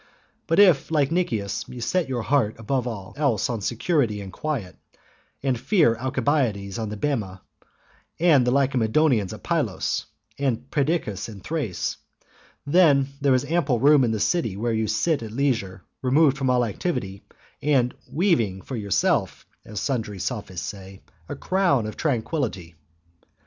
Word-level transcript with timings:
But 0.47 0.57
if, 0.57 0.89
like 0.89 1.11
Nicias, 1.11 1.63
you 1.69 1.79
set 1.79 2.09
your 2.09 2.23
heart 2.23 2.55
above 2.57 2.87
all 2.87 3.13
else 3.17 3.51
on 3.51 3.61
security 3.61 4.19
and 4.19 4.33
quiet, 4.33 4.75
and 5.43 5.59
fear 5.59 5.95
Alcibiades 5.95 6.79
on 6.79 6.89
the 6.89 6.97
bema, 6.97 7.43
and 8.19 8.47
the 8.47 8.49
Lacedaemonians 8.49 9.31
at 9.31 9.43
Pylos, 9.43 10.07
and 10.39 10.67
Perdiccas 10.71 11.29
in 11.29 11.39
Thrace, 11.39 11.97
then 12.65 13.09
there 13.21 13.35
is 13.35 13.45
ample 13.45 13.79
room 13.79 14.03
in 14.03 14.09
the 14.09 14.19
city 14.19 14.57
where 14.57 14.73
you 14.73 14.85
can 14.85 14.87
sit 14.87 15.21
at 15.21 15.31
leisure, 15.33 15.83
removed 16.01 16.35
from 16.35 16.49
all 16.49 16.65
activity, 16.65 17.21
and" 17.61 17.93
weaving 18.11 18.63
for 18.63 18.75
yourself," 18.75 19.45
as 19.63 19.79
sundry 19.79 20.17
Sophists 20.17 20.65
say, 20.67 21.03
"a 21.29 21.35
crown 21.35 21.85
of 21.85 21.95
tran 21.95 22.23
quillity." 22.23 22.73